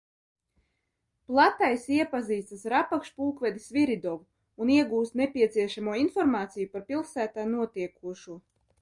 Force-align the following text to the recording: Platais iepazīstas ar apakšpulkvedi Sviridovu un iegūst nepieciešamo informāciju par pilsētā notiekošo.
Platais 1.31 1.83
iepazīstas 1.97 2.65
ar 2.71 2.75
apakšpulkvedi 2.79 3.63
Sviridovu 3.67 4.65
un 4.65 4.75
iegūst 4.79 5.23
nepieciešamo 5.25 5.97
informāciju 6.09 6.75
par 6.77 6.91
pilsētā 6.93 7.51
notiekošo. 7.57 8.45